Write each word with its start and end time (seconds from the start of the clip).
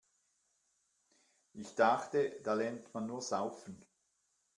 Ich 1.53 1.75
dachte, 1.75 2.31
da 2.43 2.55
lernt 2.55 2.91
man 2.95 3.05
nur 3.05 3.21
Saufen. 3.21 3.85